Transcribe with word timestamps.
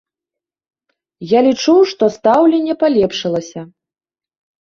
Я 1.31 1.39
лічу, 1.47 1.75
што 1.91 2.03
стаўленне 2.15 2.75
палепшылася. 2.85 3.61